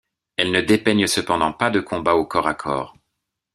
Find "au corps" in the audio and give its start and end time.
2.15-2.47